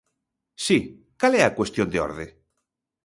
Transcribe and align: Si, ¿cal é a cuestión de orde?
Si, 0.65 0.77
¿cal 1.19 1.33
é 1.39 1.43
a 1.45 1.55
cuestión 1.57 1.87
de 1.89 2.01
orde? 2.07 2.25